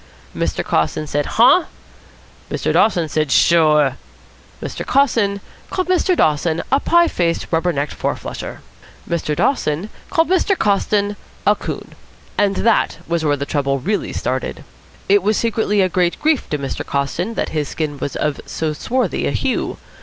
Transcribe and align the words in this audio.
Mr. 0.35 0.65
Coston 0.65 1.05
said: 1.05 1.27
"Huh?" 1.37 1.65
Mr. 2.49 2.73
Dawson 2.73 3.07
said: 3.07 3.31
"Sure." 3.31 3.97
Mr. 4.59 4.83
Coston 4.83 5.41
called 5.69 5.89
Mr. 5.89 6.17
Dawson 6.17 6.63
a 6.71 6.79
pie 6.79 7.07
faced 7.07 7.45
rubber 7.51 7.71
necked 7.71 7.93
four 7.93 8.15
flusher. 8.15 8.61
Mr. 9.07 9.35
Dawson 9.35 9.91
called 10.09 10.27
Mr. 10.27 10.57
Coston 10.57 11.17
a 11.45 11.55
coon. 11.55 11.93
And 12.35 12.55
that 12.65 12.97
was 13.07 13.23
where 13.23 13.37
the 13.37 13.45
trouble 13.45 13.77
really 13.77 14.11
started. 14.11 14.63
It 15.07 15.21
was 15.21 15.37
secretly 15.37 15.81
a 15.81 15.87
great 15.87 16.19
grief 16.19 16.49
to 16.49 16.57
Mr. 16.57 16.83
Coston 16.83 17.35
that 17.35 17.49
his 17.49 17.69
skin 17.69 17.99
was 17.99 18.15
of 18.15 18.41
so 18.47 18.73
swarthy 18.73 19.27
a 19.27 19.31
hue. 19.31 19.77